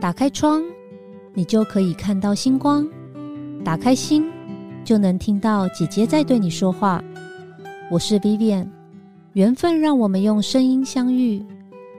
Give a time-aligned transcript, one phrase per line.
[0.00, 0.62] 打开窗，
[1.34, 2.84] 你就可以看到星光；
[3.64, 4.24] 打开心，
[4.84, 7.02] 就能听到姐姐在对你说话。
[7.90, 8.66] 我是 Vivian，
[9.34, 11.44] 缘分让我们用声音相遇，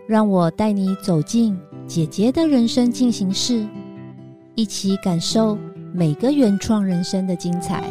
[0.08, 1.58] 让我带你走进
[1.88, 3.66] 姐姐的人生进行式，
[4.56, 5.58] 一起感受
[5.94, 7.84] 每个原创人生的精彩。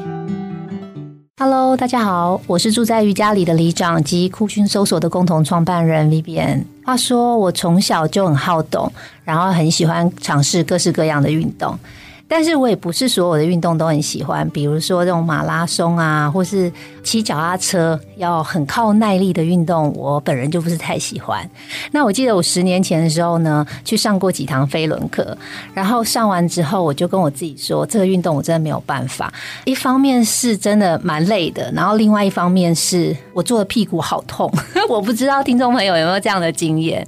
[1.40, 6.64] Hello，大家好，我是住在瑜伽里的里长及酷讯搜索的共同创办人 Vivian。
[6.84, 8.92] 话说，我从小就很好动，
[9.22, 11.78] 然后很喜欢尝试各式各样的运动。
[12.28, 16.70] 但是我也不是所有的运动都很喜欢，比如说这种马拉松啊，或是
[17.02, 21.48] 骑脚踏车要很靠耐力的运动，我本人就不是太喜欢。
[21.90, 25.36] 那我记得我十年前的时候呢，去上过几堂飞轮课，
[25.72, 29.32] 然后上完之后，我就跟我自己说，这个运动我真的没有办法。
[29.64, 34.52] 一方面是真的蛮累的，然后另外一方面是我坐的屁股好痛。
[34.88, 37.06] 我不知道听众朋友有没有这样的经验。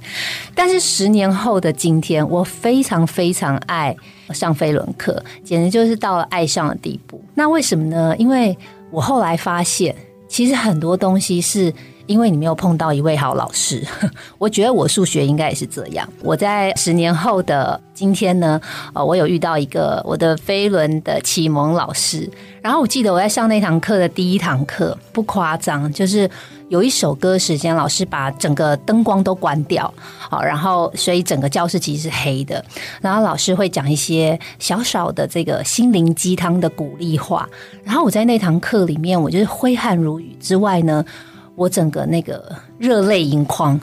[0.55, 3.93] 但是十年后的今天，我非常非常爱。
[4.33, 7.21] 上飞轮课，简直就是到了爱上的地步。
[7.35, 8.15] 那为什么呢？
[8.17, 8.57] 因为
[8.89, 9.93] 我后来发现，
[10.29, 11.73] 其实很多东西是
[12.05, 13.85] 因为你没有碰到一位好老师。
[14.39, 16.07] 我觉得我数学应该也是这样。
[16.23, 18.57] 我在十年后的今天呢，
[18.93, 22.29] 呃，我有遇到一个我的飞轮的启蒙老师。
[22.61, 26.31] 然后我记得我在上那堂课的第一堂课，不夸张，就是。
[26.71, 32.63] 有一首歌时间，老师把整个灯光都关掉，好，然后所以整个教室其实是黑的。
[33.01, 37.45] 然后老师会讲一些小小的这个心灵鸡汤的鼓励话。
[37.83, 41.03] 然后我在那堂课里面，我就是挥汗如雨之外呢，
[41.55, 43.77] 我整个那个热泪盈眶。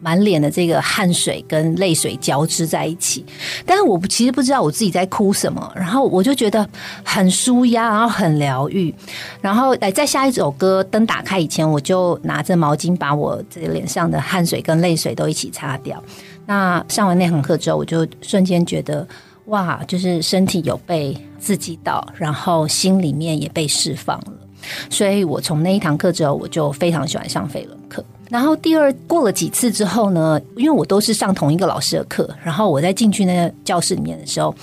[0.00, 3.24] 满脸的这个汗水跟泪水交织在一起，
[3.66, 6.66] 但是我其实不知道我自己在哭什么，然后我就觉得
[7.04, 8.94] 很舒压，然后很疗愈，
[9.40, 16.02] 然后哎，在下一首歌灯打开以前，我就拿着毛巾把我这脸上的汗水跟泪水都一起擦掉。
[16.46, 19.06] 那上完那堂课之后，我就瞬间觉得
[19.46, 24.32] 哇，就是身体有被刺激到，然后心里面也被释放了。
[24.88, 28.04] 所以我从那一堂课之后，我就非常喜欢上飞轮课。
[28.30, 34.54] 然后第二过了几次之后呢，因为我都是上同一个老师的课，然后我在进去那个教室里面的时候，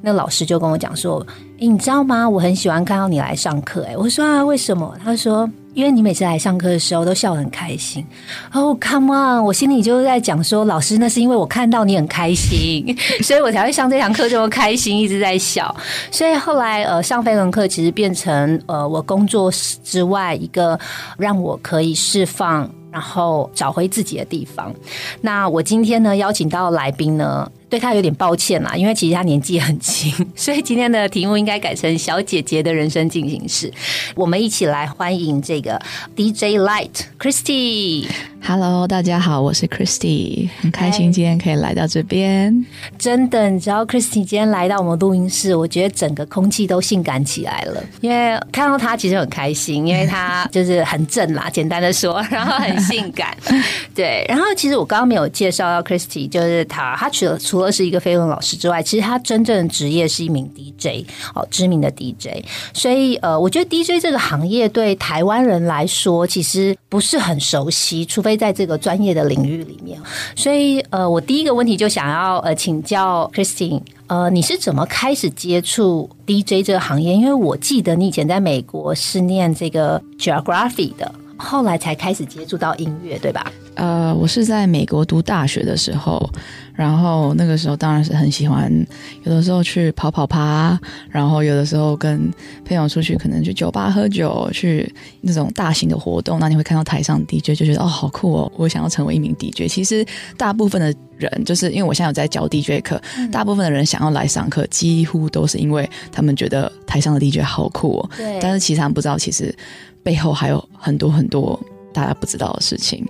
[0.00, 1.24] 那老师就跟我讲说
[1.58, 2.28] ：“你知道吗？
[2.28, 4.94] 我很喜欢看到你来上课。”哎，我说啊，为什么？
[5.02, 5.48] 他说。
[5.74, 8.04] 因为你每次来上课的时候都笑得很开心，
[8.52, 9.42] 哦，Come on！
[9.42, 12.94] 我心里就在讲说，老师，那是因为我看到你很开心，
[13.24, 15.74] 所以我才会上这堂课这么开心，一直在笑。
[16.10, 19.50] 所以后来呃，上飞轮课其实变成呃，我工作
[19.82, 20.78] 之外一个
[21.16, 24.72] 让我可以释放，然后找回自己的地方。
[25.22, 27.50] 那我今天呢，邀请到来宾呢。
[27.72, 33.72] 对他有点抱歉啦，因为其实他年纪很轻， 所以今天的题目应该改成“小姐姐的人生进行式”。
[34.14, 35.80] 我们一起来欢迎这个
[36.14, 38.08] DJ Light Christy。
[38.44, 42.66] Hello，大家好，我是 Christy，很开心今天可以来到这边。
[42.98, 47.80] 真的，你知道 Christy 今天来到我们录音室，我觉得整个空气都性感起来了。
[48.00, 53.36] 因为看到他其实很开心，因为 他就是很正啦，简单的说，然后很性感。
[53.94, 62.44] 对，然后其实我刚刚没有介绍到 Christy，就是他，他除了除了是一个飞轮老师之外，其实他真正的职业是一名 DJ，哦，知名的 DJ。
[62.74, 68.31] 所以呃，我觉得 DJ 这个行业对台湾人来说，其实不是很熟悉，除非。
[68.36, 70.00] 在这个专业的领域里面，
[70.34, 77.14] 所以呃，我第一个问题就想要呃请教 Christine，呃，你是怎么开始接触 DJ 这个行业？
[77.14, 83.50] 因为我记得你以前在美国是念这个 Geography 的，后来才开始接触到音乐，对吧？
[83.74, 86.30] 呃，我是在美国读大学的时候。
[86.74, 88.72] 然后那个时候当然是很喜欢，
[89.24, 90.76] 有的时候去跑跑趴，
[91.10, 92.32] 然后有的时候跟
[92.64, 94.90] 朋友出去，可能去酒吧喝酒，去
[95.20, 99.70] 那种大型的活动，那你会看到台上 DJ，就觉得哦好酷哦，我想要成为一名 DJ。
[99.70, 100.04] 其实
[100.38, 102.98] 大部分的人，就是因为我现在有在教 DJ 课，
[103.30, 108.10] 大部分的人想要来上课，几乎都是因为他们觉得台上的 DJ 好酷哦。
[108.16, 108.38] 对。
[108.40, 109.54] 但是其实他们不知道，其实
[110.02, 111.60] 背后还有很多很多。
[111.92, 113.06] 大家不知道的事情，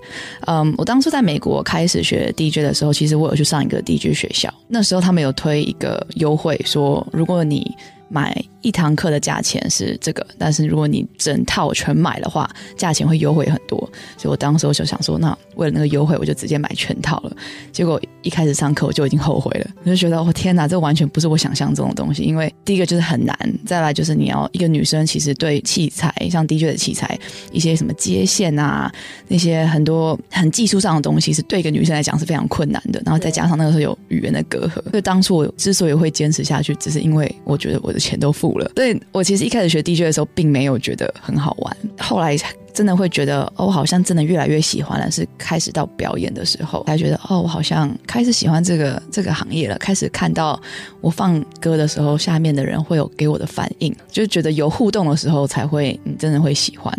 [0.47, 7.75] 嗯，我当初在美国开始学 DJ 的时候，其实我有去上一个 DJ 学校，那时候他们有推一个优惠，说如果你
[8.13, 13.79] 买一堂课的价钱是这个，但是如果你整套全买的话，价钱会优惠很多，
[14.17, 17.37] 所以我当时我就想说，那为了那个优惠，我就直接买全套了，
[17.73, 18.01] 结果。
[18.23, 22.23] 一开始上课我就已经后悔了，我就觉得我天哪，这完全不是我想象中的东西。
[22.23, 23.37] 因为第一个就是很难，
[23.67, 27.19] 再来就是你要一个女生，其实对器材像 DJ 的器材，
[27.51, 28.89] 一些什么接线啊，
[29.27, 33.03] 那些很多很技术上的东西，是对一个女生来讲是非常困难的。
[33.05, 38.71] 然后再加上那个时候有语言的隔阂，所以当初我之所以会坚持下去，只是因为我觉得我的钱都付了。
[38.75, 42.37] 所以我其实一开始学 DJ 的时候，并没有觉得很好玩，后来
[42.75, 45.11] 真的会觉得，哦，我好像真的越来越喜欢了。
[45.11, 49.77] 是开始到表演的时候，才觉得，哦，我好像开始喜欢这个这个行业了。
[49.79, 50.61] 开始看到
[51.01, 56.93] 我放歌的时候，下面的人会有给我的反应，就觉得有互动的时候，才会你真的会喜欢。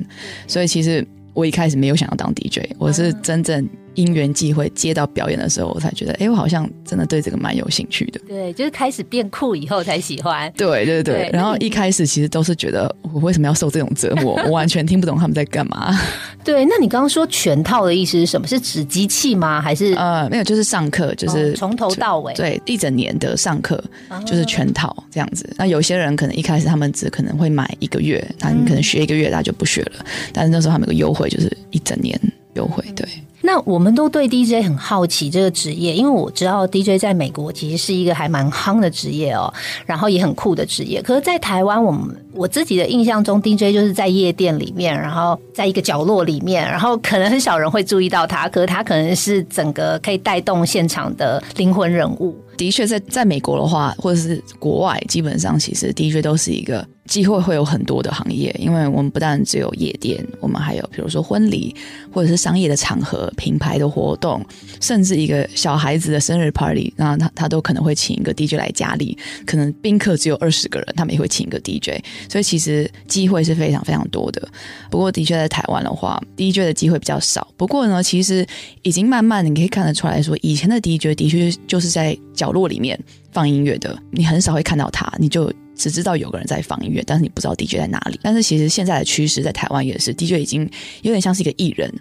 [0.48, 3.68] 所以其实我一开始没有想要当 DJ，我是真正。
[3.95, 8.19] 因缘际会接到表演的时候，我才觉得，哎，我好像真的对这个蛮有兴趣的。
[8.28, 10.51] 对，就是开始变酷以后才喜欢。
[10.56, 11.30] 对对对。
[11.31, 14.40] 然后一开始其实都是觉得，我为什么要受这种折磨？
[14.45, 15.98] 我完全听不懂他们在干嘛。
[16.44, 18.48] 对，那你刚刚说全套的意思是什么？
[18.48, 19.62] 是指机器吗？
[19.62, 23.81] 还是呃，没有，就是上课，就是从头到尾，对，一整年的上课
[24.25, 25.48] 就是全套这样子。
[25.57, 30.06] 那有些人可能一开始他们只可能会买一个月，那你可能学一个月，他就不学了。
[30.34, 32.19] 但是那时候他们有个优惠，就是一整年
[32.56, 32.84] 优惠。
[32.96, 33.07] 对。
[33.45, 39.54] 那我们都对 DJ 很好奇这个职业，因为我知道 DJ 在美国其实是一个还蛮夯的职业哦，
[39.86, 41.01] 然后也很酷的职业。
[41.01, 52.34] 可是，在台湾，我们我自己的印象中，DJ 就是在夜店里面，然后在一个角落里面，然后可能很少人会注意到他，可是他可能是整个可以带动现场的灵魂人物。
[52.56, 61.76] 的确，在在美国的话，或者是国外，基本上其实 DJ 都是一个机会会有很多的行业，因为我们不但只有夜店，我们还有比如说婚礼，
[62.12, 64.46] 或者是商业的场合、品牌的活动，
[64.80, 74.48] 甚至一个小孩子的生日 party，那他他都可能会请一个 DJ 来家里，可能宾客只有二十个人，他们也会请一个 DJ，所以其实机会是非常非常多的。
[74.90, 77.48] 不过，的确在台湾的话，DJ 的机会比较少。
[77.58, 78.46] 不过呢，其实
[78.82, 82.18] 已经慢慢你可以看得出来说，以前的 DJ 的确就是在。
[82.34, 83.00] 角落里面
[83.32, 88.20] 放音乐的，你很少会看到他，你就只知道有个人在放音乐，但是你不知道 DJ 在哪里。
[88.22, 90.70] 但是其实现在的趋势在台湾也是，DJ 已经
[91.02, 91.94] 有点像是一个艺人，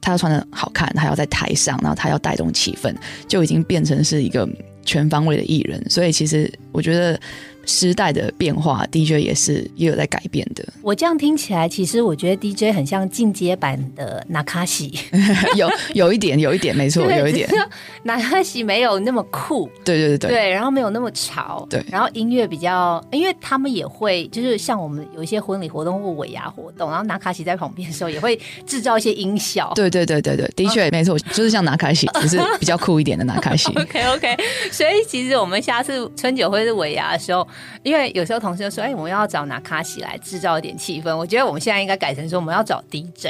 [0.00, 2.94] 他要穿的好看，他要在台上，然后他要带动气氛，
[3.28, 4.48] 就已经变成是一个
[4.84, 5.84] 全方位的艺人。
[5.90, 7.18] 所以其实我觉得。
[7.66, 10.64] 时代的变化，DJ 也是也有在改变的。
[10.80, 14.96] 我这样听起来，其实我觉得 DJ 很像进阶版的纳卡西，
[15.56, 17.48] 有有一点，有一点，没错，有一点。
[18.04, 29.72] 纳卡西没有那么酷，对对对对，然后没有那么潮，对，然后音乐比较，因为他们也会，就是像我们有一些婚礼活动或尾牙活动，然后纳卡西在旁边的时候，也会制造一些音效。
[29.74, 33.72] 对对对对对，的确没错，就是像纳卡西，只是比较酷一点的纳卡西。
[33.76, 34.36] OK OK，
[34.70, 37.46] 所以其实我们下次春酒会是尾牙的时候。
[37.82, 43.28] 因为有时候同事就说：“哎，我们要找拿卡西来制造一点气氛。”我觉得我们现在应该改成说：“我们要找 DJ。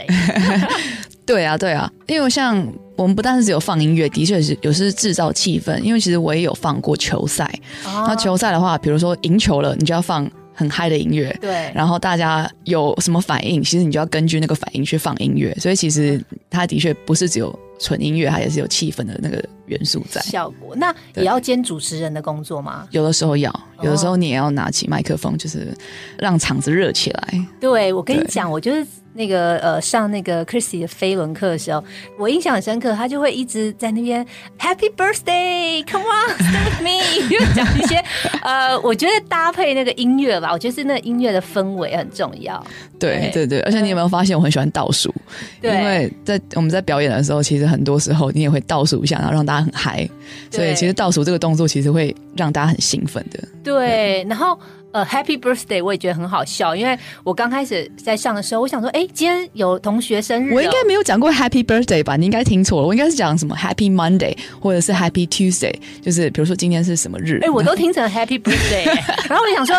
[1.26, 5.76] ”对啊，对啊，因为像我们不但是只有放音乐，的确是有时制造气氛。
[5.80, 7.50] 因为其实我也有放过球赛，
[7.84, 15.52] 那球赛的话，比如说赢球了，你就要放很嗨的音乐，对，然后大家有什么反应，其实你就要根据那个反应去放音乐。
[15.60, 17.58] 所以其实它的确不是只有。
[17.78, 20.20] 纯音乐，它也是有气氛的那个元素在。
[20.22, 22.86] 效果那也要兼主持人的工作吗？
[22.90, 23.52] 有的时候要，
[23.82, 25.72] 有的时候你也要拿起麦克风，就是
[26.18, 27.46] 让场子热起来。
[27.60, 28.86] 对，我跟你讲，我就是。
[29.16, 31.82] 那个呃，上那个 Chrissy 的飞轮课的时候，
[32.18, 34.24] 我印象很深刻，他就会一直在那边
[34.58, 38.02] Happy Birthday，Come on，Stay with me， 就讲一些
[38.42, 42.64] 呃，我觉得搭配那个音乐吧，我觉得是那音乐的氛围很重要。
[42.98, 45.14] 对对对，而且你有没有发现，我很喜欢倒数，
[45.62, 50.08] 因为在我们在表演的时候，其实很多时候你也会倒数一下，然后让大家很嗨，
[50.50, 53.42] 所以其实倒数这个动作其实会让大家很兴奋的。
[53.64, 54.58] 对，然后。
[54.96, 62.16] 呃，Happy Birthday，我也觉得很好笑，因为我刚开始在上的时候，我想说，哎，今天有同学生日，我应该没有讲过 Happy Birthday 吧？
[62.16, 67.38] 你应该听错了，我应该是讲什么 Happy Monday 或者是 Happy Tuesday，就是比如说今天是什么日？
[67.42, 68.86] 哎，我都听成 Happy Birthday，
[69.28, 69.76] 然后我想说，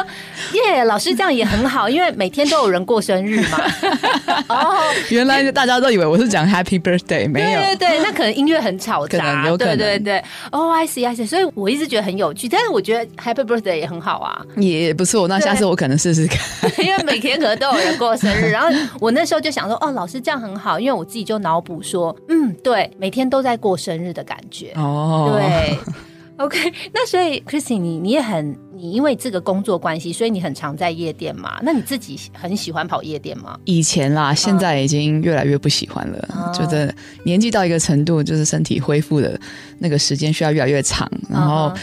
[0.53, 3.59] 耶，老师这样也很好，因为每天都有人过生日嘛。
[4.50, 4.77] 哦，
[5.09, 10.24] 原来大家都以为我是讲 Happy Birthday，没有，对对， 那可能音乐很吵杂，有可能，对对对。
[10.51, 15.06] 哦，I see，I see，所以我一直觉得很有趣，但是我觉得 Happy Birthday 也很好啊，也不。
[15.07, 16.39] 错，那下次我可能试试看，
[16.85, 18.67] 因为每天可能都有人过生日，然后
[18.99, 24.73] 我那时候就想说，哦，老师这样很好，因为我自己就脑补说，嗯，对，每天都在过生日的感觉。
[24.75, 25.77] 哦，对
[26.37, 31.57] ，OK， 那所以，Christie，你你也很，你因为这个工作关系，所以你很常在夜店嘛？
[31.63, 33.57] 那你自己很喜欢跑夜店吗？
[33.65, 39.39] 以前啦，现在已经越来越不喜欢了，觉得年纪到一个程度，就是身体恢复的
[39.79, 41.73] 那个时间需要越来越长，然后。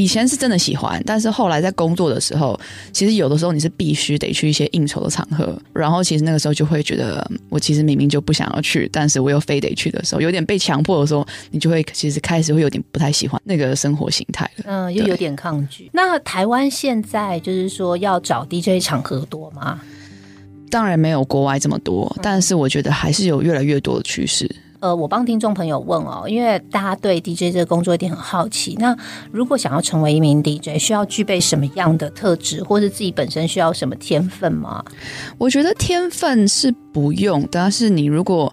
[0.00, 2.58] 以前是真的喜欢，但是后来在工作的时候，
[2.90, 15.90] 其实有的时候你是必须得去一些应酬的场合，然后其实那个时候就会觉得，我其实明明就不想要去，但是我又非得去的时候，有点被强迫的时候，你就会其实开始会有点不太喜欢那个生活形态了，嗯，又有点抗拒。
[15.92, 19.80] 那台湾现在就是说要找 DJ 场合多吗？
[20.70, 24.48] 当然没有国外这么多，但是我觉得还是有越来越多的趋势。
[24.80, 28.74] 呃，我帮听众朋友问哦，因为大家对 DJ 这个工作一定很好奇。
[28.78, 28.96] 那
[29.30, 34.82] 如果想要成为一名 DJ，需要具备什么样的特质，或是自己本身需要什么天分吗？
[35.36, 38.52] 我觉得天分是不用，但是你如果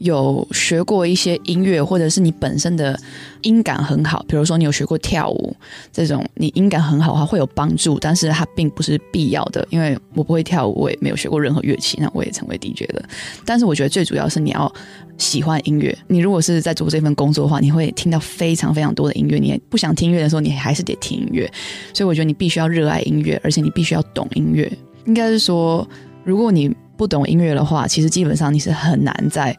[0.00, 2.98] 有学过一些音乐，或者是你本身的
[3.42, 5.54] 音感很好，比如说你有学过跳舞，
[5.92, 9.66] 这种你音感很好的话会有帮助，但是它并不是必要的。
[9.68, 13.02] 因为我不会跳舞，我也没有学过任何乐器，那我也成为 DJ 了。
[13.44, 14.72] 但是我觉得最主要是你要
[15.18, 15.94] 喜欢音乐。
[16.08, 21.46] 你如果是在做这份工作的话，你会听到非常非常多的音乐，你不想听音乐的时候，你还是得听音乐。
[21.92, 24.70] 所以我觉得你必须要热爱音乐，而且你必须要懂音乐。
[25.04, 25.86] 应该是说，
[26.24, 29.54] 如果你不懂音乐的话，其实基本上你是很难在。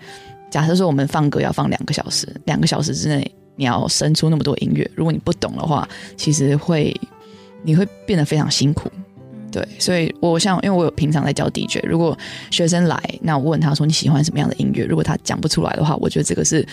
[0.51, 6.93] 假设说我们放歌要放两个小时，两个小时之内你要生出那么多音乐，如果你不懂的话，其实会
[7.63, 8.91] 你会变得非常辛苦。
[9.51, 12.17] 对，所以我像因为我有平常在教 DJ，如果
[12.49, 16.65] 学生来，那我问他说你喜欢什么样的音乐，如果他讲不出来的话，我觉得这个是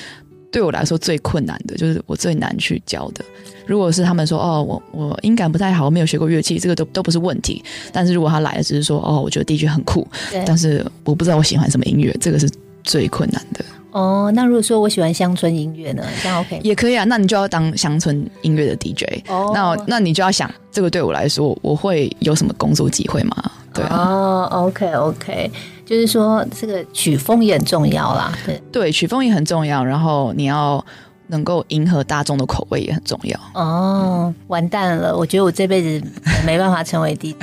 [0.50, 3.24] 对我来说最困难的，就是我最难去教的。
[3.66, 7.62] 如果是他们说哦，我我音感不太好，我没有学过乐器，这个都都不是问题。
[7.92, 10.06] 但是如果他来了，只是说哦，我觉得 DJ 很酷，
[10.46, 12.48] 但是我不知道我喜欢什么音乐，这个是。
[12.88, 17.04] 最困难的哦，那如果说我喜欢乡村音乐呢，这样 OK 也可以啊。
[17.04, 19.52] 那你就要当乡村音乐的 DJ 哦。
[19.54, 23.50] 那那你就要想，这个对我来说，我会有什么工作机会吗？
[23.72, 25.50] 对哦，OK OK，
[25.86, 28.32] 就是说这个曲风也很重要啦。
[28.44, 29.84] 对对，曲风也很重要。
[29.84, 30.84] 然后你要。
[31.28, 34.34] 能够迎合大众的口味也很重要哦。
[34.48, 36.06] 完蛋了，我觉得我这辈子
[36.44, 37.36] 没办法成为 DJ，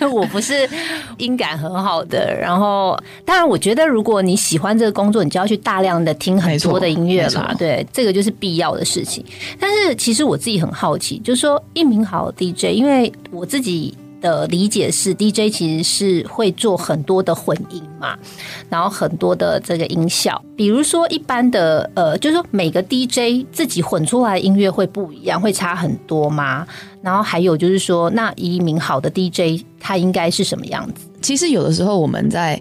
[0.00, 0.68] 因为我不是
[1.18, 2.34] 音感很好的。
[2.40, 7.54] 然后，当然，我觉得如果你喜欢这个工作，你就要去大量的听很多的音乐啦。
[7.58, 9.24] 对，这个就是必要的事情。
[9.58, 13.96] 但是，其实我自己很好奇，就是说一名好 DJ，因为我自己。
[14.22, 18.16] 的理解是，DJ 其实是会做很多的混音嘛，
[18.70, 26.66] 然后很多的这个音效，比如说一般的呃，就是说每个 DJ 自己混出来的音乐会不一样，会差很多吗？
[27.02, 31.06] 然后还有就是说，那一名好的 DJ 他应该是什么样子？
[31.20, 32.58] 其实有的时候我们在。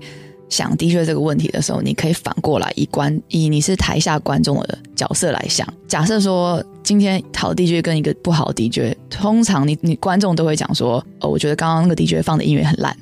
[0.51, 5.65] 想 DJ 这个问题的时候，你可以反过来以观以你是台下观众的角色来想。
[5.88, 12.93] 假设说今天好 DJ 跟一个不好 DJ，通常你你观众都会讲说，哦，我觉得刚刚那个 DJ 放的音乐很烂。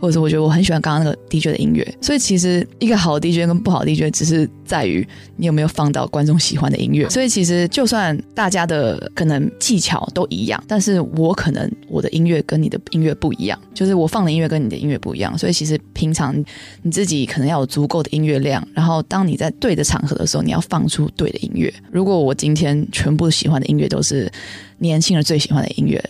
[0.00, 7.08] 或者是我觉得我很喜欢刚刚那个 DJ 的音乐，所以其实一个好的 DJ 跟不好的 DJ 只是在于你有没有放到观众喜欢的音乐。
[7.08, 15.36] 所以其实就算大家的可能技巧都一样，但是我可能我的音乐跟你的音乐不一样，就是我放的音乐跟你的音乐不一样。
[15.36, 16.34] 所以其实平常
[16.82, 21.72] 你自己可能要有足够的音乐量，然后当你在对的场合的时候，你要放出对的音乐。
[21.90, 24.30] 如果我今天全部喜欢的音乐都是。
[24.78, 26.02] 年轻人最喜欢的音乐，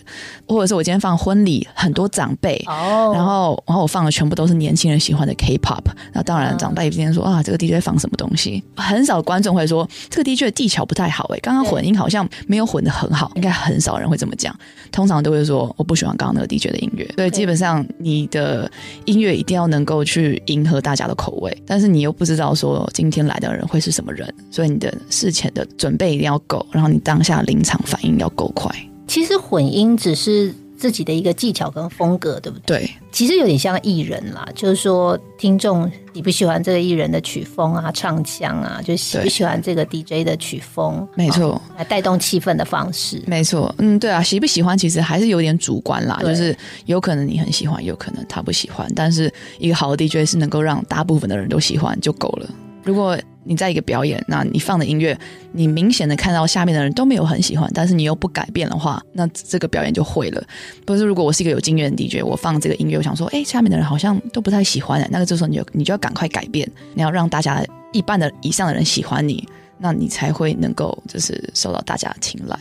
[0.47, 5.83] 或者是我今天放婚礼，很多长辈，然后然后我放的全部都是年轻人喜欢的 K-pop。
[6.13, 8.63] 那当然，长辈今天说啊，这个 DJ 放什么东西？
[8.75, 13.31] 很少观众会说这个 DJ 的技巧不太好，哎，刚刚混音好像没有混的很好。
[13.35, 14.53] 应该很少人会这么讲，
[14.91, 17.07] 通常都会说我不喜欢刚刚那个 DJ 的音乐。
[17.15, 18.69] 所以基本上你的
[19.05, 28.51] 音乐一定要能够去迎合大家的口味，但是你又不知道说今天来的人会是什么人，所以你的事前的准备一定要够，然后你当下临场反应要够。
[28.57, 28.73] 快，
[29.07, 32.79] 其实混音只是自己的一个技巧跟风格，对不对？
[32.79, 43.73] 对，其实有点像艺人啦，就是说听众喜不喜欢这个艺人的曲风啊、唱腔啊，就喜不喜欢这个 DJ 的曲风，没错，来带动气氛的方式，没错。
[43.79, 52.49] 嗯，对啊，喜不喜欢其实还是有点主观啦，就是有可能你很喜欢，有可能他不喜欢，但是一个好的 DJ 是能够让大部分的人都喜欢就够了。
[52.83, 55.17] 如果你在一个表演，那你放的音乐，
[55.53, 60.43] 你明显的看到下面的人都没有很喜欢，但是你又不改变的话，那这个表演就毁了。
[60.85, 67.63] 不是，如果我是一个有经验的 DJ，我放这个音乐，我想说，哎，下面的人好像都不太喜欢，那个这时候你就你就要赶快改变，你要让大家
[67.93, 72.57] 一半的以上的人喜欢你，那你才会能够就是受到大家的青睐。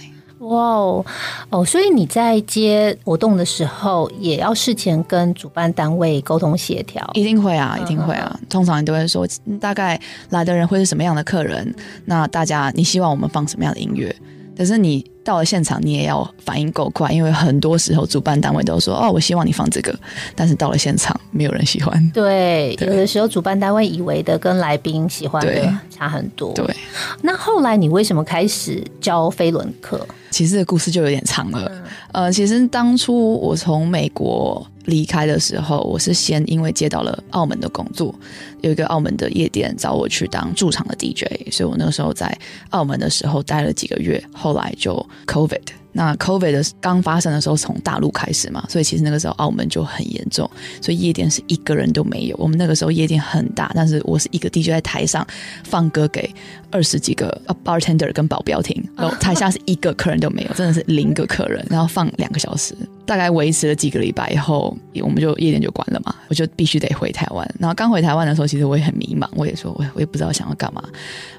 [0.49, 1.05] 哇哦
[1.51, 7.09] 哦，所以你在接活动的时候，也要事前跟主办单位沟通协调。
[7.15, 8.39] 一定会啊，一定会啊。
[8.49, 9.27] 通常你都会说，
[9.61, 10.01] 大概
[10.31, 11.75] 来的人会是什么样的客人？
[12.05, 14.15] 那大家你希望我们放什么样的音乐？
[14.57, 19.95] 可是你到了现场，你也要反应够快，因为很多时候主办单位都说：“哦，我希望你放这个。”
[20.35, 22.11] 但是到了现场，没有人喜欢。
[22.15, 26.53] 对，有的时候主办单位以为的跟来宾喜欢的差很多。
[26.55, 26.65] 对。
[27.23, 30.07] 那后来你为什么开始教飞轮课？
[30.31, 31.71] 其实故事就有点长了。
[32.13, 34.67] 呃，其实当初我从美国。
[34.87, 38.15] 离开的时候，我是先因为接到了澳门的工作，
[38.63, 42.37] 有一个澳门的夜店找我去当驻场的 DJ，所以我那个时候在
[42.71, 44.95] 澳门的时候待了几个月，后来就
[45.27, 45.61] COVID，
[45.93, 50.49] 那 COVID 的刚发生的时候，从大陆开始嘛，所以其实那个时候澳门就很严重，
[50.81, 52.37] 所以夜店是一个人都没有。
[52.37, 55.27] 我们那个时候夜店很大，但是我是一个 DJ 在台上
[55.65, 56.33] 放歌给
[56.77, 67.51] 二十几个 bartender 跟保镖听，然后台下是一个客人都没有，真的是零个客人，然后放两个小时，大概维持了几个礼拜以后，我们就夜店就关了嘛，我就必须得回台湾。
[67.59, 70.85] 然后刚回台湾的时候，其实我也很迷茫，我也说，我我也不知道想要干嘛。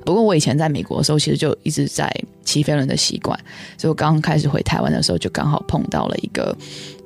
[0.04, 2.12] 不过我以前在美国的时候，其实就一直在
[2.44, 3.40] 骑飞轮的习惯，
[3.78, 6.58] 所以我刚开始回台湾的时候，就刚好碰到了一个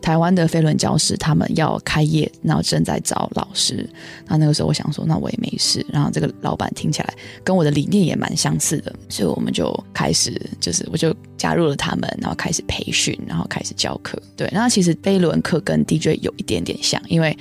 [0.02, 3.88] 台湾的飞轮教室，他们要开业，然后正在找老师。
[4.28, 5.86] 那那个时候我想说，那我也没事。
[5.90, 14.22] 然后这个老板听起来跟我的理念也蛮相似的，所以我们就开始，就是我就加入了他们，然后开始培训，然后开始教课。
[14.36, 17.38] 对，那其实飞轮课跟 DJ 有一点点像，因为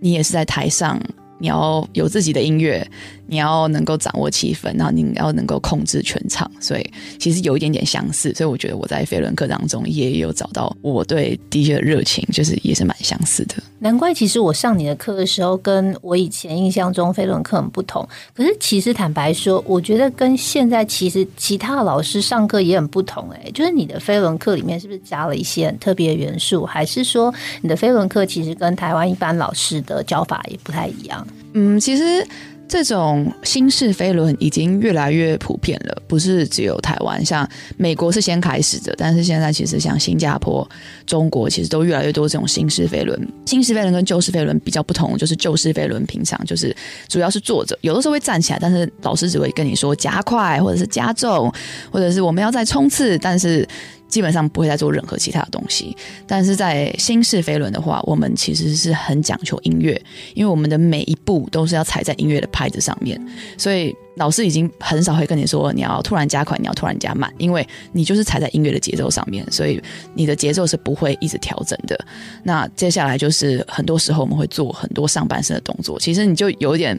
[0.00, 1.00] 你也是在台上。
[1.40, 2.86] 你要有自己的音乐，
[3.26, 8.32] 你要能够掌握气氛，然后你要能够控制全场，所以其实有一点点相似。
[8.34, 13.56] 所以我觉得我在飞轮课当中也有找到我对 DJ 的热情，就是也是蛮相似的。
[13.78, 18.06] 难怪其实我上你的课的时候，跟我以前印象中飞轮课很不同。
[18.34, 23.30] 可是其实坦白说，我觉得跟现在其实其他的老师上课也很不同。
[23.30, 26.66] 哎，就是你的飞轮课里面是不是加了一些很特别的元素？
[26.66, 27.32] 还是说
[27.62, 31.26] 你的飞轮课其实跟台湾一般老师的教法也不太一样？
[31.54, 32.26] 嗯，其实
[32.68, 40.68] 这种新式飞轮已经越来越普遍了，不是只有台湾，像美国是先开始的，但是现在其实像新加坡、
[41.04, 43.28] 中国，其实都越来越多这种新式飞轮。
[43.46, 46.74] 新式飞轮跟旧式飞轮比较不同，就是旧式飞轮平常就是
[47.08, 51.52] 主要是坐着，有的时候会站起来，但是老师只会跟你说加快或者是加重，
[51.90, 53.66] 或者是我们要再冲刺，但是。
[54.10, 60.00] 基本上不会再做任何其他的东西，但是在新式飞轮的话，我们其实是很讲求音乐，
[60.34, 63.18] 因为我们的每一步都是要踩在音乐的拍子上面，
[63.56, 69.80] 所以老师已经很少会跟你说你要突然加快，你要突然加慢，因为你就是踩在音乐的节奏上面，所以
[70.12, 71.98] 你的节奏是不会一直调整的。
[72.42, 76.98] 那接下来就是很多时候我们会做很多上半身的动作，其实你就有点。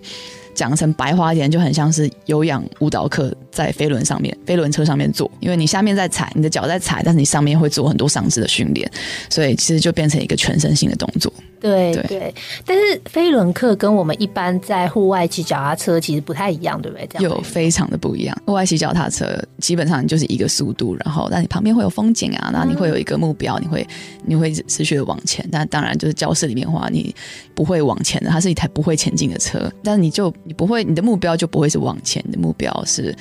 [0.54, 8.90] 讲成白话一点，就很像是有氧舞蹈课在飞轮上面、飞轮车上面做，因为你下面在踩，你的脚在踩，但是你上面会做很多上肢的训练，
[9.30, 11.32] 所以其实就变成一个全身性的动作。
[11.60, 12.34] 对对，
[12.66, 17.08] 但是飞轮课跟我们一般在户外骑脚踏车其实不太一样，对不对？
[17.24, 18.36] 有非常的不一样。
[18.48, 19.28] 户外骑脚踏车
[19.60, 23.88] 基本上就是一个速度，然后但你旁边会有风景啊，然后你会有一个目标，你会
[24.26, 25.48] 你会持续的往前。
[25.52, 27.14] 但当然就是教室里面的话，你
[27.54, 33.16] 不会往前的，它是一台不会前进的车，但是你就你不会，你的目标就不会是往前，你的目标是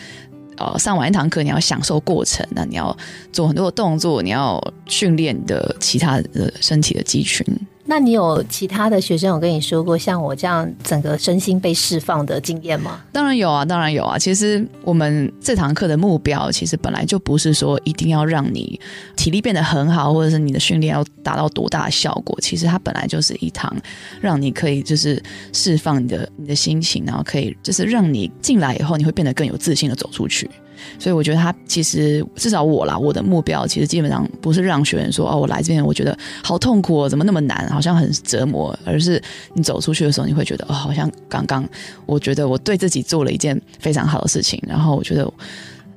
[0.56, 2.96] 呃上完一堂课，你要享受过程，那你要
[3.32, 7.44] 做很多的动作，你要训练的其他的身体的肌群。
[7.90, 13.00] 那你有其他的学生有跟你说过像我这样整个身心被释放的经验吗？
[13.10, 14.16] 当然有啊，当然有啊。
[14.16, 18.80] 其实我们这堂课的目标，其实本来就不是说一定要让你
[19.16, 22.38] 体力变得很好，或者是你的训练要达到多大的效果。
[22.40, 23.74] 其实它本来就是一堂
[24.20, 25.20] 让你可以就是
[25.52, 30.48] 释放你的你的心情，然后可以就是让你进来以后，你会变得更有自信的走出去。
[30.98, 39.22] 所以我觉得他其实至少我啦，我的目标其实基本上不是让学员说哦，我来这边我觉得好痛苦哦，怎么那么难，好像很折磨，而是
[39.54, 41.66] 你走出去的时候，你会觉得哦，好像刚刚
[42.06, 45.30] 我觉得我对自己做了一件非常好的事情，然后我觉得。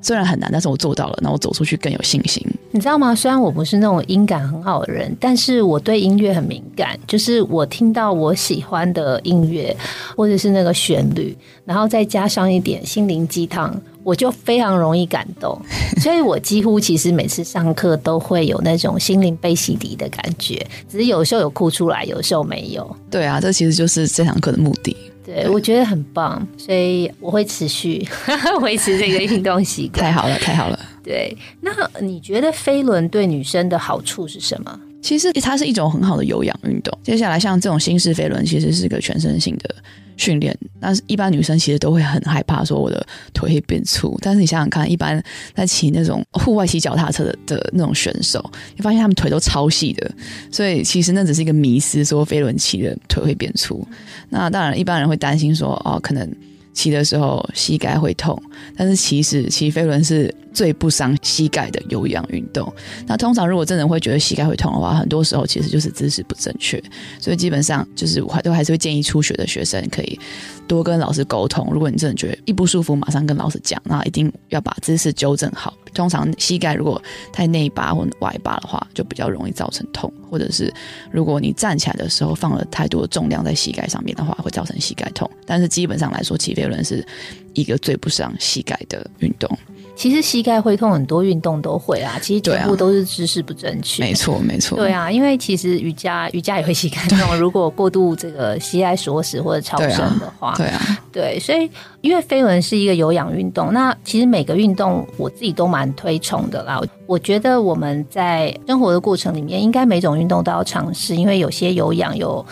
[0.06, 2.46] 虽然很难，但是我做到了，那我走出去更有信心。
[2.72, 3.16] 你知道吗？
[3.16, 7.00] 虽然我不是那种音感很好的人，但是我对音乐很敏感。
[7.08, 9.74] 就是我听到我喜欢的音乐，
[10.18, 15.60] 或者是那个旋律，然后再加上一点心灵鸡汤，我就非常容易感动。
[16.02, 22.96] 所以我几乎其实每次上课都会有那种心灵被洗涤的感觉，只是有时候有哭出来，有时候没有。
[23.10, 24.96] 对啊，这其实就是这堂课的目的。
[25.26, 28.06] 对，我觉得很棒，所以我会持续
[28.62, 30.04] 维持这个运动习惯。
[30.04, 30.78] 太好了，太好了。
[31.02, 34.80] 对，那你觉得飞轮对女生的好处是什么？
[35.04, 36.98] 其实它是一种很好的有氧运动。
[37.04, 39.76] 接下来，像这种新式飞轮，其实是个全身性的。
[40.16, 44.16] 训练，但是一般女生其实都会很害怕说我的腿会变粗。
[44.22, 45.22] 但是你想想看，一般
[45.56, 48.40] 在骑那种户外骑脚踏车的的那种选手，
[48.76, 50.12] 你发现他们腿都超细的，
[50.52, 53.84] 所以其实那只是一个迷思，说飞轮骑的腿会变粗。
[54.30, 56.32] 那当然，一般人会担心说，哦，可能。
[56.76, 58.42] 骑的时候膝盖会痛，
[58.76, 62.72] 但是其实骑飞轮是最不伤膝盖的有氧运动。
[63.08, 66.82] 那通常如果真的会觉得膝盖会痛的话，很多时候其实就是姿势不正确。
[67.20, 70.20] 所以基本上就是我都还是会建议初学的学生可以
[70.68, 71.68] 多跟老师沟通。
[71.72, 75.74] 如果你真的觉得一不舒服，马上跟老师讲，那一定要把姿势纠正好。
[75.94, 80.12] 通常膝盖如果太内八或外八的话，就比较容易造成痛。
[80.30, 80.74] 或者是
[81.12, 85.30] 如果你站起来的时候放了太多重量在膝盖上面的话，会造成膝盖痛。
[85.46, 87.06] 但是基本上来说，起飞轮是
[87.54, 89.50] 一个最不伤膝盖的运动。
[89.96, 92.18] 其实膝盖会痛，很多运动都会啊。
[92.20, 94.02] 其实全部都是姿势不正确。
[94.02, 94.76] 没错，没错。
[94.76, 101.40] 对啊，因为其实瑜伽瑜伽也会膝盖痛， 如果过度这个膝盖锁死或者超伸的话，对啊，对。
[101.40, 101.70] 所以
[102.02, 106.82] 因为飞轮是一个有氧运动，那其实每个运动我自己都蛮推崇的啦。
[107.06, 112.44] 我觉得我们在生活的过程里面，应该每种运动都要尝试，因为有些有氧有。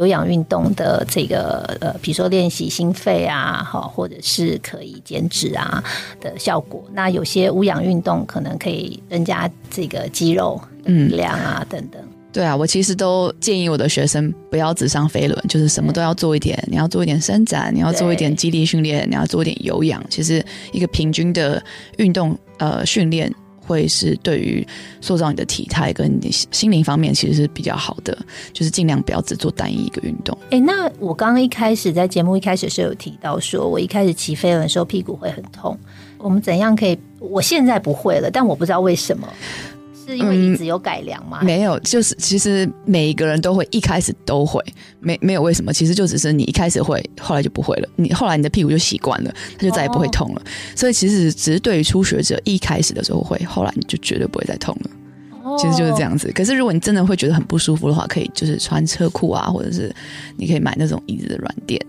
[0.00, 5.84] 有氧运动的这个呃，比如说练习心肺啊，好，或者是可以减脂啊
[6.22, 6.82] 的效果。
[6.94, 12.00] 那有些无氧运动可能可以增加这个肌肉力量啊，等等。
[12.32, 16.58] 对啊，我其实都建议我的学生不要只上飞轮，就是什么都要做一点。
[16.66, 20.02] 你要做一点伸展，你要做一点肌力训练，你要做一点有氧。
[20.08, 21.62] 其实一个平均的
[21.98, 23.30] 运动呃训练。
[23.70, 24.66] 会是对于
[25.00, 28.16] 塑造你的体态跟你心灵方面，其实是比较好的，
[28.52, 30.36] 就是尽量不要只做单一一个运动。
[30.50, 35.78] 哎，那我刚刚一开始在节目一开始是有提到，说我一开始骑飞轮的时候屁股会很痛。
[36.18, 36.98] 我们怎样可以？
[37.18, 39.28] 我现在不会了，但我不知道为什么。
[40.06, 41.40] 是因为椅子有改良吗？
[41.42, 44.62] 没有，就是其实每一个人都会一开始都会，
[44.98, 47.88] 没没有为什么，其实就只是你一开始会，后来就不会了。
[47.96, 50.42] 你后来你的屁股就习惯了，它就再也不会痛了。
[50.74, 54.90] 所以其实只是对于初学者，一开始的时候会，后来你就绝对不会再痛了。
[55.58, 56.30] 其实就是这样子。
[56.32, 59.94] 可是如果你真的会觉得很不舒服的话，可以就是穿车裤啊，或者是
[60.36, 61.80] 你可以买那种椅子的软垫，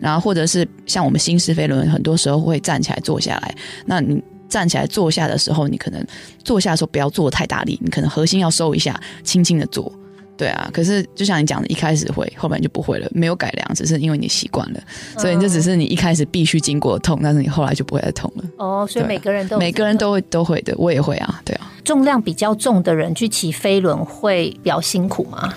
[0.00, 4.22] 然后或者是像我们新式飞轮，很多时候会站起来坐下来，那你。
[4.48, 6.04] 站起来坐下的时候，你可能
[6.44, 9.92] 坐下的时候不要做太大力，你可能核心要收一下，轻轻的做。
[10.38, 14.80] 对啊，可是就像你讲的，一开始会，后面就不会了，没有改良，只是因为你习惯了，
[15.16, 18.44] 所以这只是你一开始必须经过痛，但是你后来就不会再痛了。
[18.58, 21.72] 哦，所以每个人都每个人都会都会的，我也会啊，对啊。
[21.84, 25.54] 重量比较重的人去骑飞轮会比较辛苦吗？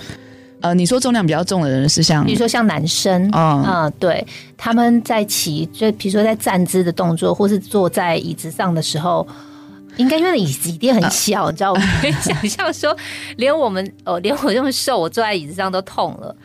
[0.62, 4.26] 呃，你说重量比较重的人是像，比如说像男生，嗯，对，
[4.58, 9.26] 他们在骑，就比如说在站姿的动作，或是坐在椅子上的时候，
[9.98, 11.80] 应该因为椅子一定很小，你知道我？
[12.02, 12.96] 可以想象说，
[13.38, 16.36] 连我们哦，连我这么瘦，我坐在椅子上都痛了。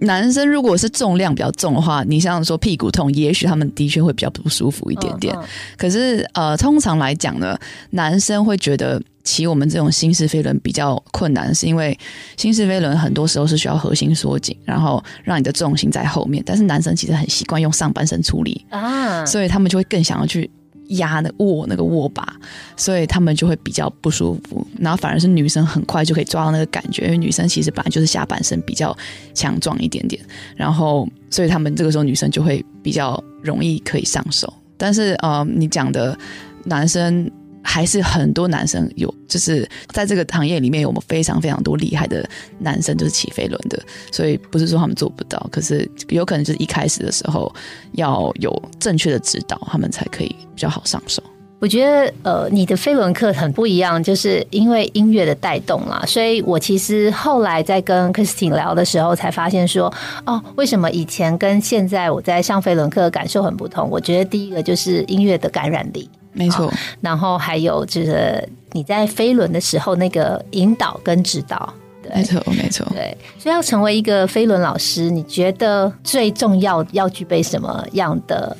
[0.00, 5.36] 男生如果是重量比较重的话，你想想说屁股痛，也许他们的确会比较不舒服一点点。
[5.76, 7.58] 可是呃，通常来讲呢，
[7.90, 11.96] 男生会觉得骑我们这种新式飞轮比较困难，是因为
[12.36, 16.42] 新式飞轮很多时候是需要核心缩紧，然后让你的重心在后面。
[16.44, 20.50] 但是男生其实很习惯用上半身出力啊，所以他们就会更想要去。
[20.88, 22.36] 压那握那个握把，
[22.76, 24.66] 所以他们就会比较不舒服。
[24.78, 28.96] 然后反而是女生很快就可以抓到那个感觉，因为女生其实本来就是下半身比较
[29.34, 30.20] 强壮一点点。
[30.56, 34.52] 然后，所以他们这个时候女生就会比较容易可以上手。
[34.76, 36.18] 但是，呃，你讲的
[36.64, 37.30] 男生。
[37.64, 42.24] 还是很多男生有，就是在这个行业里面，有我们非常非常多厉害的
[42.58, 43.82] 男生，就是骑飞轮的。
[44.12, 47.52] 所以不是说他们做不到，可是有可能就是一开始的时候
[47.92, 51.22] 要有正确的指导，他们才可以比较好上手。
[51.60, 56.04] 我觉得呃，你的飞轮课很不一样，就是因为音乐的带动啦。
[56.06, 59.90] 所以我其实后来在跟 Christine 聊的时候，才发现说，
[60.26, 63.88] 哦，为什么以前跟现在我在上飞轮课感受很不同？
[63.88, 66.10] 我觉得第一个就是音乐的感染力。
[66.34, 66.70] 没错，
[67.00, 71.72] 然后还有就是你在飞轮的时候那个引导跟指导，
[72.14, 78.56] 没错没错，对，所以要成为一个飞轮老师，你觉得最重要要具备什么样的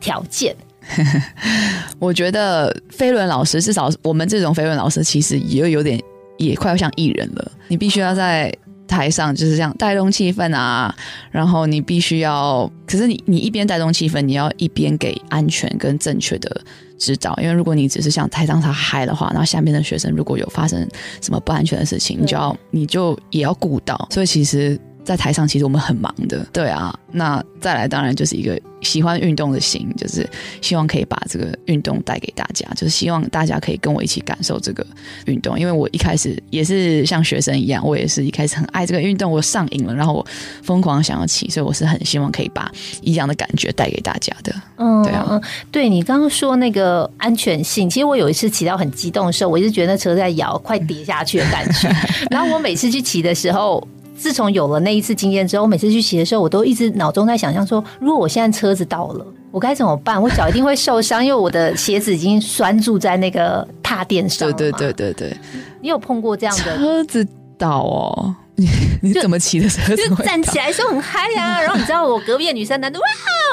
[0.00, 0.56] 条件？
[2.00, 6.02] 我觉得飞轮老师至少我们这种飞轮老师其实也有点
[6.38, 8.52] 也快要像艺人了，你必须要在。
[8.88, 10.92] 台上就是这样带动气氛啊，
[11.30, 16.60] 然后你必须要，可是你你一边带动气氛，你要一边给安全跟正确的
[16.98, 20.84] 指导，因为如果你只是像台上他嗨的话，那下面的学生如果有发生
[21.20, 24.80] 什么不安全的事情，你就要你就也要顾到，所以其实。
[25.08, 26.94] 在台上，其实我们很忙的，对啊。
[27.10, 30.28] 那再来，当然就是一个喜欢运动的心，就是
[30.60, 34.86] 希望可以把这个运动带给大家，就是希望大家可以跟我一起感受这个
[35.24, 35.58] 运动。
[35.58, 40.26] 因为我一开始也是像学生一样，我也是一开始很爱这个运动，我上瘾了，然后我
[40.62, 44.54] 疯狂想要骑，所以我是很希望可以把一样的感觉带给大家的。
[44.76, 45.40] 嗯，对啊，
[45.72, 51.88] 对你刚刚说那个安全性，其实我有一次骑到很激动的时候，我一直觉得那车在摇，快跌下去的感觉。
[52.30, 53.82] 然后我每次去骑的时候。
[54.18, 60.20] 自从有了那一次经验之后，我每次去骑的时候，我都一直脑中在想象说，如果我现在车子倒了，我该怎么办？
[60.20, 64.52] 我脚一定会受伤，因为我的鞋子已经拴住在那个踏垫上。
[64.52, 65.36] 对对对对对，
[65.80, 67.26] 你有碰过这样的车子
[67.56, 68.34] 倒哦？
[68.56, 68.68] 你
[69.00, 70.08] 你怎么骑的车子？
[70.08, 73.06] 就站起来时候很嗨呀，然后你知道我隔壁的女生男的哇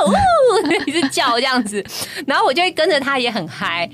[0.07, 0.11] 哦，
[0.87, 1.83] 一直叫这样子，
[2.25, 3.87] 然后我就会跟着他也很嗨。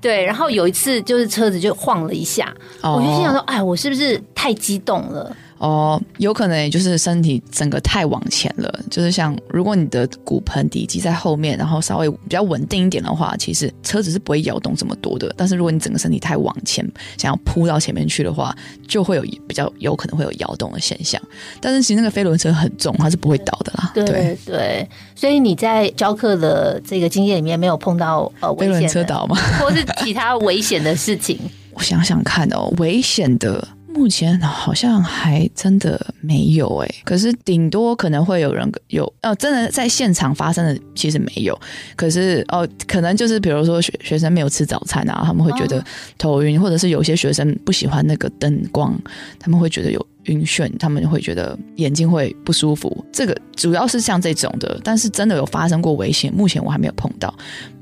[0.00, 5.34] 对，然后有一次就是车子就晃了一下，我就心想说，哎，我是不是太激动了？
[5.58, 15.34] 哦，有可能也就是身体整个太往前了，就是像如果你的骨盆底肌在后面，然后稍微比较稳定一点的话，其实车子是不会摇动这么多的。
[15.36, 21.20] 但是如果你整个身体太往前，想要扑到前面去的话，就会有比较有可能会有摇动的现象。
[21.60, 23.90] 但是其实那个飞轮车很重，它是不会倒的啦。
[23.94, 29.36] 对对，所以你在教课的这个经验里面没有碰到呃飞轮车倒吗？
[29.58, 31.38] 或是其他危险的事情？
[31.74, 33.66] 我想想看哦，危险的。
[33.98, 41.60] 目前好像还真的没有哎，可是顶多可能会有人有哦，真的在现场发生的其实没有，
[41.96, 45.84] 可是哦，可能就是比如说学学生没有吃早餐啊，他们会觉得
[46.16, 48.96] 头晕，或者是有些学生不喜欢那个灯光，
[49.40, 53.04] 他们会觉得有晕眩，他们会觉得眼睛会不舒服。
[53.12, 57.34] 这个主要是像这种的，但是真的有发生过危险，目前我还没有碰到，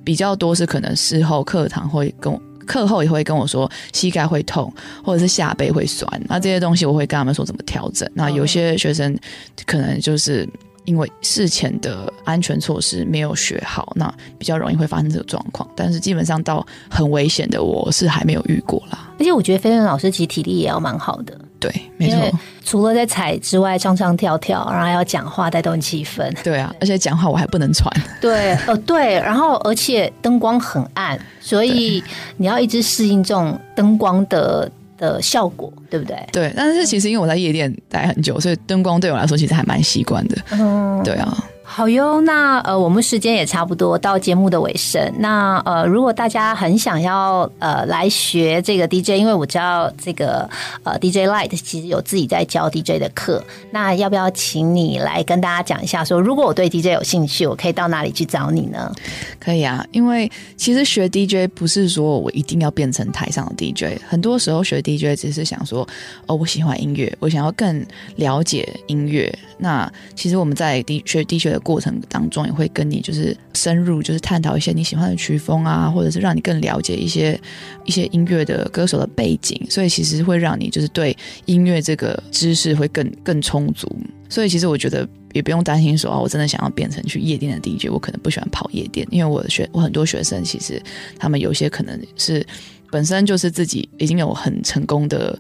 [0.03, 2.41] 比较多是可能事后课堂会跟我。
[2.67, 8.09] 课后也会跟我说膝盖会痛，或者是下背会酸，那这些东西我会跟他们说怎么调整。
[8.13, 9.17] 那有些学生
[9.65, 10.49] 可能就是
[10.85, 15.69] 因为事前的安全措施没有学好，那比较容易会发生这个状况。
[15.75, 19.11] 但是基本上到很危险的，我是还没有遇过啦。
[19.19, 21.39] 而且我觉得飞轮老师其实体力也要蛮好的。
[21.59, 22.19] 对，没错。
[22.65, 26.31] 除了在踩之外，唱唱跳跳，然后还要讲话带动气氛。
[26.43, 27.91] 对啊，而且讲话我还不能喘。
[28.21, 32.03] 对，呃，对，然后而且灯光很暗，所以
[32.37, 36.17] 你要一直适应这种灯光的的效果，对不对？
[36.33, 40.37] 对，但是其实因为我在夜店待很久，所以灯光对我来说其实还蛮习惯的。
[40.51, 41.37] 嗯，对啊。
[41.77, 45.13] 好哟，那呃，我们时间也差不多到节目的尾声。
[45.19, 50.49] 那呃，如果大家很想要呃来学这个 DJ，因为我知道这个
[50.85, 58.91] 呃 DJ Light 其实有自己在教 DJ 的课，那要不要请你来跟大家讲一下，说如果我对 DJ 有兴趣，我可以到哪里去找你呢？
[59.39, 65.87] 可以啊，因为其实学 DJ 不是说我一定要变成台上的 DJ，很多时候学 DJ 只是想说，
[66.25, 67.85] 哦，我喜欢音乐，我想要更
[68.15, 69.31] 了解音乐。
[69.59, 77.39] 那其实我们在 D 学 DJ 的过程当中，也会跟你就是深入，就是探讨一些你喜欢的曲风啊，或者是让你更了解一些
[77.85, 83.91] 一些音乐的歌手的背景，所以其实会让你就是对音乐这个知识会更更充足。
[84.29, 90.81] 所以其实我觉得也不用担心说啊，我真的想要变成去夜店的 DJ，我可能不喜欢跑夜店，因为我的学我很多学生其实
[91.19, 92.47] 他们有些可能是
[92.93, 95.37] 本身就是自己已经有很成功的。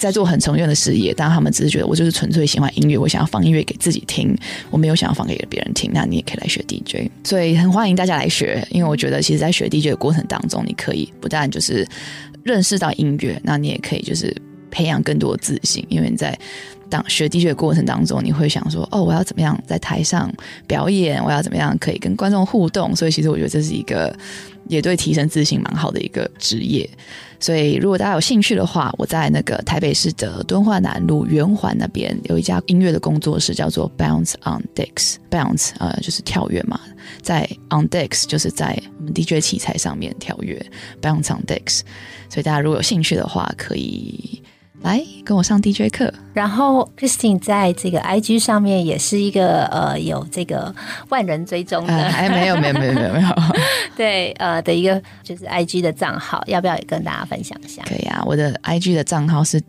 [0.00, 4.34] 在做很成功的事业，但他们只是觉得我就是纯粹喜欢音乐，我想要放音乐给自己听，
[4.70, 5.90] 我没有想要放给别人听。
[5.92, 11.86] 那你也可以来学 DJ，所以很欢迎大家来学，因为我觉得其实，在学 DJ 的过程当中，你可以不但就是
[12.42, 14.34] 认识到音乐，那你也可以就是
[14.70, 16.36] 培养更多自信，因为你在
[16.90, 20.30] 当学 DJ 的过程当中，你会想说，哦，我要怎么样在台上
[20.66, 24.14] 表演，我要怎么样可以跟观众互动，所以其实我觉得这是一个
[24.68, 26.88] 也对提升自信蛮好的一个职业。
[27.42, 35.14] 所以，如果大家有兴趣的话，我在那个台北市的敦化南路圆环那边有一家音乐的工作室，叫做 Bounce on Decks。
[35.30, 36.78] Bounce 呃，就是跳跃嘛，
[37.22, 40.60] 在 on Decks 就是在我们 DJ 器材上面跳跃。
[41.00, 41.80] Bounce on Decks，
[42.28, 44.42] 所以大家如果有兴趣的话，可以。
[44.82, 50.74] 来跟我上 DJ 课，然后 Christine 在这个 IG 上面也是一个呃有这个
[51.10, 53.28] 万人追踪的，哎没有没有没有没有没有，
[53.96, 57.82] 对呃的一个就是 IG 的账号，要不要也跟大家分享一下？
[57.84, 59.60] 可以啊，我的 IG 的账号是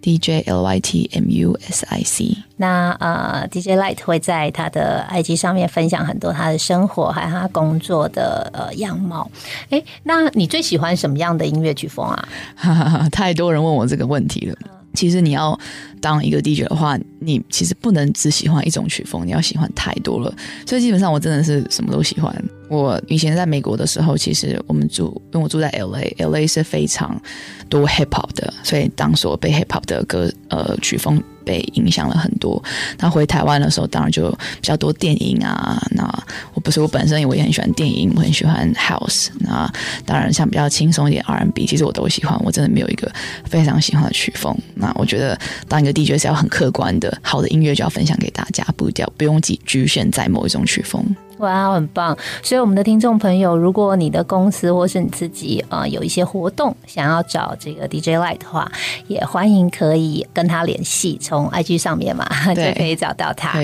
[0.00, 0.08] DJ LYT Music。
[0.08, 9.28] D J L Y T M U S I C，那呃，D J Light 会在他的 IG 上面分享很多他的生活还有他工作的呃样貌。
[9.70, 12.28] 哎，那你最喜欢什么样的音乐曲风啊？
[13.10, 14.56] 太多人问我这个问题了。
[14.94, 15.58] 其实你要
[16.00, 20.32] 当一个 DJ 的话，你其实不能只喜欢一种曲风，你要喜欢太多了。
[20.64, 22.32] 所以基本上我真的是什么都喜欢。
[22.68, 27.20] 我以前在美国的时候，其实我们住，因为我住在 LA，LA 是非常
[27.68, 31.22] 多 hip hop 的，所以当时我被 hip hop 的歌呃曲风。
[31.48, 32.62] 被影响了很多。
[32.98, 35.82] 那回台湾的时候，当然就比较多电影啊。
[35.92, 36.04] 那
[36.52, 39.28] 我不是我本身，我也很喜欢电影，我很喜欢 House。
[39.38, 39.66] 那
[40.04, 42.38] 当然，像比较轻松一点 R N B，其实我都喜欢。
[42.44, 43.10] 我真的没有一个
[43.46, 44.54] 非常喜欢的曲风。
[44.74, 51.02] 那我觉得，当一个 DJ 是要很客观的，好的音乐就要分享给大家，不掉不用局局限在某一种曲风。
[51.38, 52.16] 哇，很棒！
[52.42, 58.70] 所以我们的听众朋友，如果你的公司或是你自己啊有一些活动想要找这个 DJ Light 的话，
[59.06, 63.58] 也欢迎可以跟他联系，从 IG 上面嘛 就可以找到他。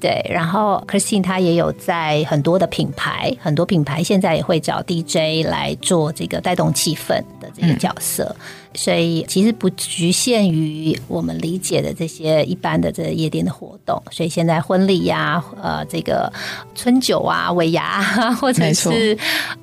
[0.00, 8.34] 对，然后 Christine 他也有在很多的品牌，很多品牌现在也会找 DJ 来做这个带动气氛的这个角色，
[8.74, 14.00] 所以其实不局限于我们理解的这些一般的这夜店的活动。
[14.10, 16.32] 所以现在婚礼呀，呃，这个
[16.74, 18.02] 春酒啊、尾牙，
[18.40, 19.16] 或者是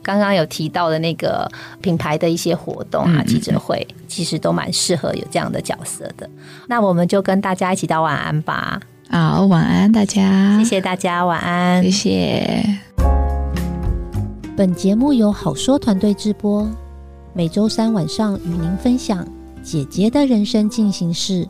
[0.03, 1.49] 刚刚有提到的那个
[1.81, 6.29] 品牌的一些活动啊、记者会，其实都蛮适合有这样的角色的。
[6.67, 8.81] 那我们就跟大家一起道晚安吧。
[9.10, 12.65] 好，晚安大家，谢谢大家，晚安，谢谢。
[14.58, 16.65] 本节目由好说团队直播，
[17.37, 19.27] 每周三晚上与您分享
[19.61, 21.45] 姐姐的人生进行式。